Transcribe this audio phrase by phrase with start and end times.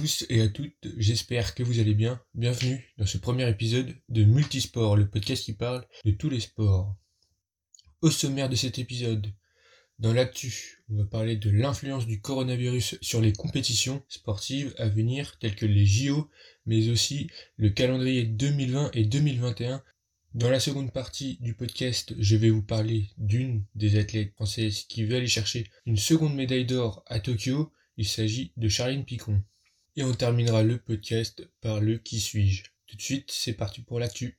[0.00, 2.22] Tous et à toutes, j'espère que vous allez bien.
[2.32, 6.96] Bienvenue dans ce premier épisode de Multisport, le podcast qui parle de tous les sports.
[8.00, 9.26] Au sommaire de cet épisode,
[9.98, 15.38] dans l'actu, on va parler de l'influence du coronavirus sur les compétitions sportives à venir
[15.38, 16.30] telles que les JO,
[16.64, 17.28] mais aussi
[17.58, 19.84] le calendrier 2020 et 2021.
[20.32, 25.04] Dans la seconde partie du podcast, je vais vous parler d'une des athlètes françaises qui
[25.04, 27.70] veut aller chercher une seconde médaille d'or à Tokyo.
[27.98, 29.42] Il s'agit de Charline Picon.
[30.00, 32.62] Et on terminera le podcast par le qui suis-je.
[32.86, 34.38] Tout de suite, c'est parti pour l'actu.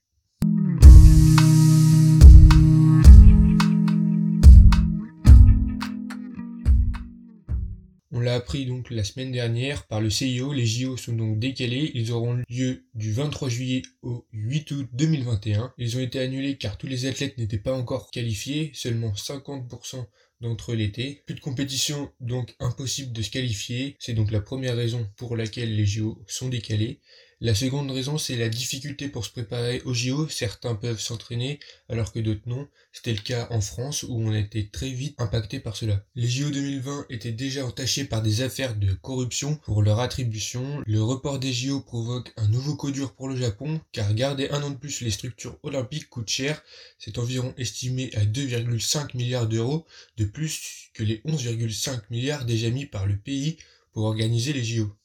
[8.10, 11.92] On l'a appris donc la semaine dernière par le CIO, les JO sont donc décalés,
[11.94, 15.76] ils auront lieu du 23 juillet au 8 août 2021.
[15.78, 20.08] Ils ont été annulés car tous les athlètes n'étaient pas encore qualifiés, seulement 50%
[20.42, 21.24] d'entre l'été.
[21.26, 23.96] Plus de compétition, donc impossible de se qualifier.
[24.00, 27.00] C'est donc la première raison pour laquelle les JO sont décalés.
[27.44, 30.30] La seconde raison, c'est la difficulté pour se préparer aux JO.
[30.30, 32.68] Certains peuvent s'entraîner alors que d'autres non.
[32.92, 36.06] C'était le cas en France où on a été très vite impacté par cela.
[36.14, 40.84] Les JO 2020 étaient déjà entachés par des affaires de corruption pour leur attribution.
[40.86, 44.62] Le report des JO provoque un nouveau coup dur pour le Japon car garder un
[44.62, 46.62] an de plus les structures olympiques coûte cher.
[47.00, 52.86] C'est environ estimé à 2,5 milliards d'euros de plus que les 11,5 milliards déjà mis
[52.86, 53.58] par le pays
[53.94, 54.96] pour organiser les JO.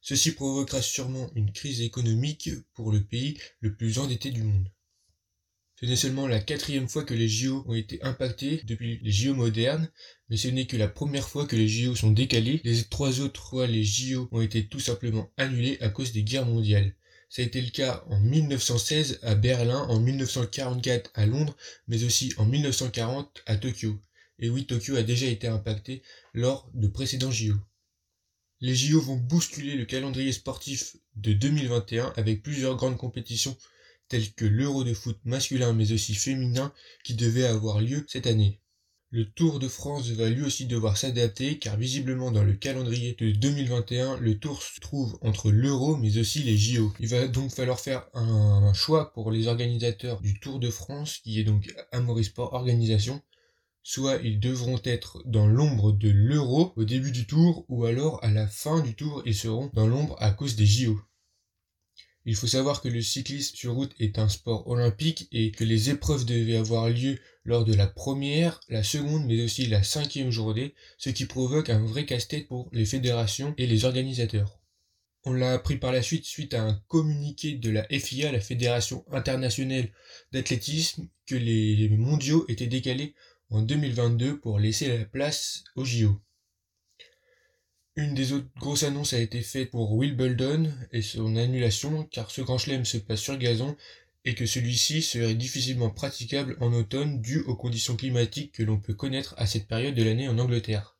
[0.00, 4.70] Ceci provoquera sûrement une crise économique pour le pays le plus endetté du monde.
[5.80, 9.34] Ce n'est seulement la quatrième fois que les JO ont été impactés depuis les JO
[9.34, 9.88] modernes,
[10.28, 12.60] mais ce n'est que la première fois que les JO sont décalés.
[12.64, 16.46] Les trois autres fois, les JO ont été tout simplement annulés à cause des guerres
[16.46, 16.96] mondiales.
[17.30, 22.32] Ça a été le cas en 1916 à Berlin, en 1944 à Londres, mais aussi
[22.38, 24.00] en 1940 à Tokyo.
[24.40, 27.54] Et oui, Tokyo a déjà été impacté lors de précédents JO.
[28.60, 33.56] Les JO vont bousculer le calendrier sportif de 2021 avec plusieurs grandes compétitions
[34.08, 36.72] telles que l'Euro de foot masculin mais aussi féminin
[37.04, 38.60] qui devait avoir lieu cette année.
[39.10, 43.30] Le Tour de France va lui aussi devoir s'adapter car visiblement dans le calendrier de
[43.30, 46.92] 2021, le Tour se trouve entre l'Euro mais aussi les JO.
[46.98, 51.38] Il va donc falloir faire un choix pour les organisateurs du Tour de France qui
[51.38, 51.72] est donc
[52.24, 53.22] Sport Organisation
[53.88, 58.30] soit ils devront être dans l'ombre de l'euro au début du tour, ou alors à
[58.30, 61.00] la fin du tour ils seront dans l'ombre à cause des JO.
[62.26, 65.88] Il faut savoir que le cyclisme sur route est un sport olympique et que les
[65.88, 70.74] épreuves devaient avoir lieu lors de la première, la seconde mais aussi la cinquième journée,
[70.98, 74.60] ce qui provoque un vrai casse-tête pour les fédérations et les organisateurs.
[75.24, 79.06] On l'a appris par la suite suite à un communiqué de la FIA, la Fédération
[79.10, 79.88] internationale
[80.32, 83.14] d'athlétisme, que les mondiaux étaient décalés
[83.50, 86.20] en 2022 pour laisser la place au JO.
[87.96, 92.42] Une des autres grosses annonces a été faite pour Wimbledon et son annulation car ce
[92.42, 93.76] grand chelem se passe sur gazon
[94.24, 98.94] et que celui-ci serait difficilement praticable en automne dû aux conditions climatiques que l'on peut
[98.94, 100.97] connaître à cette période de l'année en Angleterre.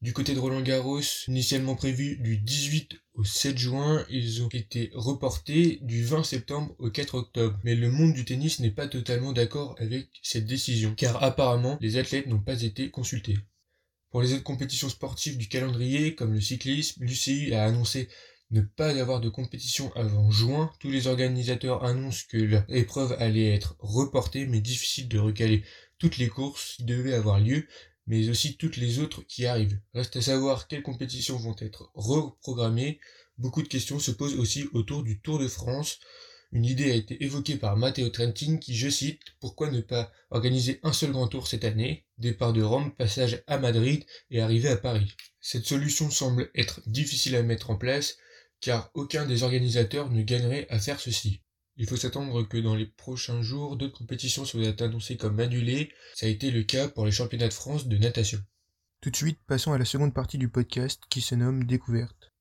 [0.00, 4.90] Du côté de Roland Garros, initialement prévu du 18 au 7 juin, ils ont été
[4.94, 7.58] reportés du 20 septembre au 4 octobre.
[7.64, 11.96] Mais le monde du tennis n'est pas totalement d'accord avec cette décision, car apparemment les
[11.96, 13.38] athlètes n'ont pas été consultés.
[14.10, 18.08] Pour les autres compétitions sportives du calendrier, comme le cyclisme, l'UCI a annoncé
[18.50, 20.70] ne pas avoir de compétition avant juin.
[20.78, 25.64] Tous les organisateurs annoncent que leur épreuve allait être reportée, mais difficile de recaler
[25.98, 27.66] toutes les courses qui devaient avoir lieu,
[28.08, 29.78] mais aussi toutes les autres qui arrivent.
[29.94, 32.98] Reste à savoir quelles compétitions vont être reprogrammées.
[33.36, 36.00] Beaucoup de questions se posent aussi autour du Tour de France.
[36.50, 40.80] Une idée a été évoquée par Matteo Trentin qui, je cite, pourquoi ne pas organiser
[40.82, 44.78] un seul grand tour cette année, départ de Rome, passage à Madrid et arrivée à
[44.78, 45.14] Paris.
[45.40, 48.16] Cette solution semble être difficile à mettre en place
[48.60, 51.42] car aucun des organisateurs ne gagnerait à faire ceci.
[51.80, 55.92] Il faut s'attendre que dans les prochains jours, d'autres compétitions soient annoncées comme annulées.
[56.16, 58.40] Ça a été le cas pour les championnats de France de natation.
[59.00, 62.32] Tout de suite, passons à la seconde partie du podcast qui se nomme Découverte.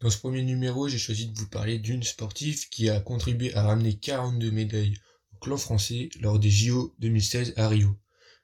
[0.00, 3.62] Dans ce premier numéro, j'ai choisi de vous parler d'une sportive qui a contribué à
[3.62, 4.96] ramener 42 médailles
[5.32, 7.96] au clan français lors des JO 2016 à Rio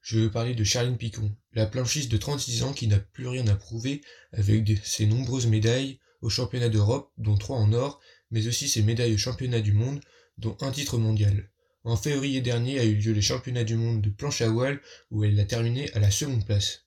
[0.03, 3.47] je veux parler de Charline Picon, la planchiste de 36 ans qui n'a plus rien
[3.47, 4.03] à prouver
[4.33, 8.01] avec ses nombreuses médailles aux championnats d'Europe, dont trois en or,
[8.31, 10.01] mais aussi ses médailles aux championnats du monde,
[10.39, 11.51] dont un titre mondial.
[11.85, 15.25] En février dernier a eu lieu les championnats du monde de planche à voile où
[15.25, 16.85] elle a terminé à la seconde place.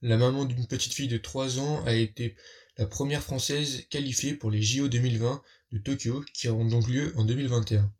[0.00, 2.34] La maman d'une petite fille de 3 ans a été
[2.76, 5.42] la première française qualifiée pour les JO 2020
[5.72, 7.92] de Tokyo qui auront donc lieu en 2021.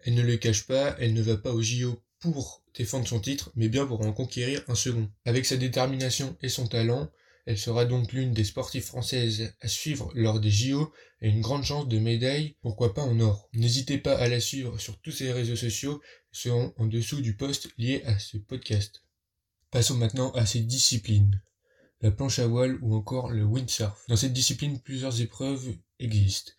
[0.00, 3.50] Elle ne le cache pas, elle ne va pas aux JO pour défendre son titre,
[3.56, 5.10] mais bien pour en conquérir un second.
[5.24, 7.10] Avec sa détermination et son talent,
[7.46, 11.64] elle sera donc l'une des sportives françaises à suivre lors des JO et une grande
[11.64, 13.48] chance de médaille, pourquoi pas en or.
[13.54, 16.00] N'hésitez pas à la suivre sur tous ses réseaux sociaux,
[16.30, 19.02] seront en dessous du post lié à ce podcast.
[19.70, 21.42] Passons maintenant à ses disciplines.
[22.02, 24.04] La planche à voile ou encore le windsurf.
[24.08, 25.74] Dans cette discipline, plusieurs épreuves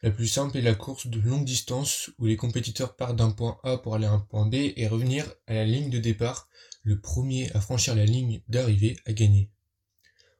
[0.04, 3.58] La plus simple est la course de longue distance où les compétiteurs partent d'un point
[3.64, 6.48] A pour aller à un point B et revenir à la ligne de départ.
[6.84, 9.50] Le premier à franchir la ligne d'arrivée a gagné.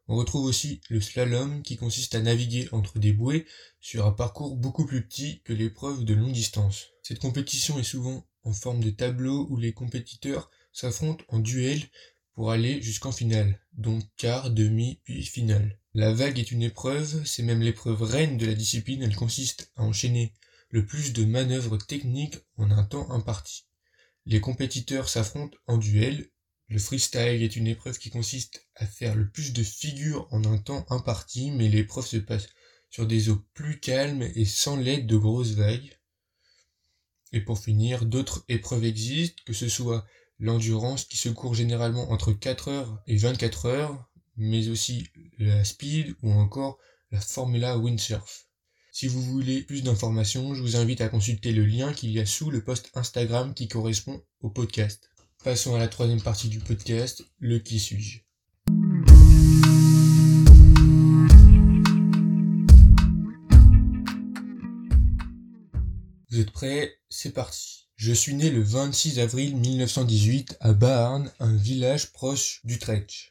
[0.08, 3.48] On retrouve aussi le slalom qui consiste à naviguer entre des bouées
[3.80, 6.90] sur un parcours beaucoup plus petit que l'épreuve de longue distance.
[7.02, 11.82] Cette compétition est souvent en forme de tableau où les compétiteurs s'affrontent en duel
[12.36, 15.81] pour aller jusqu'en finale, donc quart, demi, puis finale.
[15.94, 19.84] La vague est une épreuve, c'est même l'épreuve reine de la discipline, elle consiste à
[19.84, 20.34] enchaîner
[20.70, 23.66] le plus de manœuvres techniques en un temps imparti.
[24.26, 26.30] Les compétiteurs s'affrontent en duel.
[26.70, 30.60] Le freestyle est une épreuve qui consiste à faire le plus de figures en un
[30.60, 32.48] temps imparti, mais l'épreuve se passe
[32.90, 36.00] sur des eaux plus calmes et sans l'aide de grosses vagues.
[37.34, 40.06] Et pour finir, d'autres épreuves existent, que ce soit
[40.40, 45.08] l'endurance qui se court généralement entre 4 heures et 24 heures, mais aussi
[45.38, 46.78] la speed ou encore
[47.12, 48.48] la Formula Windsurf.
[48.94, 52.26] Si vous voulez plus d'informations, je vous invite à consulter le lien qu'il y a
[52.26, 55.10] sous le post Instagram qui correspond au podcast.
[55.44, 58.20] Passons à la troisième partie du podcast, le qui suis-je?
[66.30, 66.94] Vous êtes prêts?
[67.10, 67.90] C'est parti.
[67.96, 73.31] Je suis né le 26 avril 1918 à Baarn, un village proche d'Utrecht.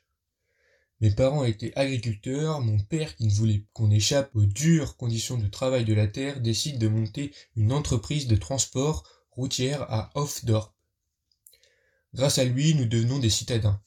[1.00, 5.46] Mes parents étaient agriculteurs, mon père, qui ne voulait qu'on échappe aux dures conditions de
[5.46, 10.74] travail de la terre, décide de monter une entreprise de transport routière à Hofdorp.
[12.12, 13.80] Grâce à lui, nous devenons des citadins.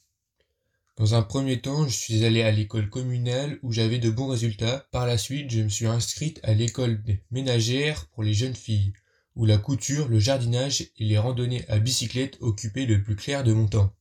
[0.96, 4.88] Dans un premier temps, je suis allé à l'école communale où j'avais de bons résultats.
[4.92, 8.94] Par la suite, je me suis inscrite à l'école ménagère pour les jeunes filles
[9.36, 13.54] où la couture, le jardinage et les randonnées à bicyclette occupaient le plus clair de
[13.54, 13.94] mon temps.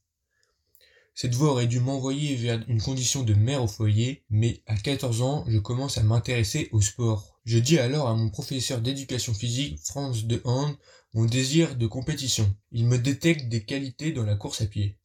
[1.14, 5.20] Cette voie aurait dû m'envoyer vers une condition de mère au foyer, mais à 14
[5.20, 7.38] ans, je commence à m'intéresser au sport.
[7.44, 10.74] Je dis alors à mon professeur d'éducation physique, Franz de Hand,
[11.12, 12.56] mon désir de compétition.
[12.70, 14.96] Il me détecte des qualités dans la course à pied.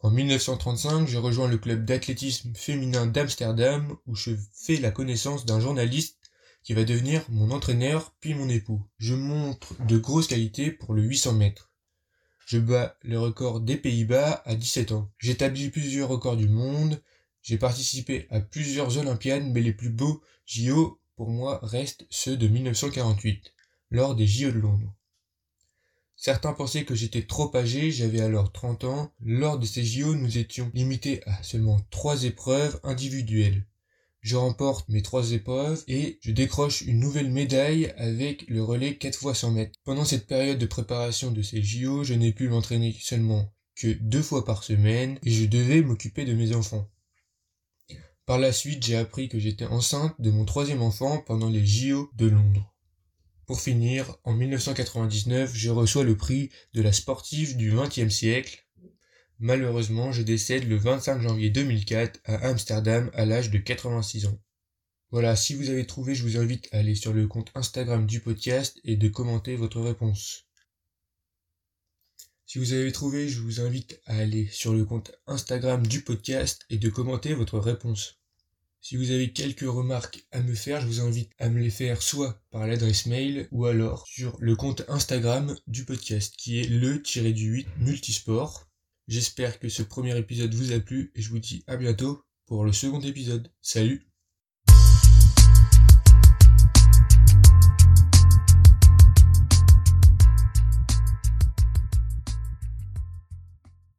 [0.00, 5.60] En 1935, je rejoins le club d'athlétisme féminin d'Amsterdam où je fais la connaissance d'un
[5.60, 6.16] journaliste
[6.64, 8.82] qui va devenir mon entraîneur puis mon époux.
[8.98, 11.69] Je montre de grosses qualités pour le 800 mètres.
[12.50, 15.08] Je bats le record des Pays-Bas à 17 ans.
[15.18, 17.00] J'établis plusieurs records du monde.
[17.42, 22.48] J'ai participé à plusieurs Olympiades, mais les plus beaux JO pour moi restent ceux de
[22.48, 23.52] 1948,
[23.92, 24.92] lors des JO de Londres.
[26.16, 29.12] Certains pensaient que j'étais trop âgé, j'avais alors 30 ans.
[29.20, 33.64] Lors de ces JO, nous étions limités à seulement trois épreuves individuelles
[34.20, 39.18] je remporte mes trois épreuves et je décroche une nouvelle médaille avec le relais 4
[39.18, 39.78] fois 100 mètres.
[39.84, 44.22] Pendant cette période de préparation de ces JO, je n'ai pu m'entraîner seulement que deux
[44.22, 46.86] fois par semaine et je devais m'occuper de mes enfants.
[48.26, 52.10] Par la suite, j'ai appris que j'étais enceinte de mon troisième enfant pendant les JO
[52.14, 52.74] de Londres.
[53.46, 58.64] Pour finir, en 1999, je reçois le prix de la sportive du XXe siècle
[59.42, 64.38] Malheureusement, je décède le 25 janvier 2004 à Amsterdam à l'âge de 86 ans.
[65.10, 68.20] Voilà, si vous avez trouvé, je vous invite à aller sur le compte Instagram du
[68.20, 70.46] podcast et de commenter votre réponse.
[72.44, 76.66] Si vous avez trouvé, je vous invite à aller sur le compte Instagram du podcast
[76.68, 78.20] et de commenter votre réponse.
[78.82, 82.02] Si vous avez quelques remarques à me faire, je vous invite à me les faire
[82.02, 87.66] soit par l'adresse mail ou alors sur le compte Instagram du podcast qui est le-du-8
[87.78, 88.69] multisport.
[89.10, 92.64] J'espère que ce premier épisode vous a plu et je vous dis à bientôt pour
[92.64, 93.50] le second épisode.
[93.60, 94.09] Salut